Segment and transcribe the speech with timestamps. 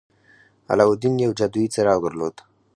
[0.71, 2.35] علاوالدين يو جادويي څراغ درلود.